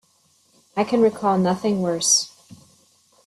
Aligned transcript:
I 0.75 0.83
can 0.83 1.01
recall 1.03 1.37
nothing 1.37 1.83
worse. 1.83 2.31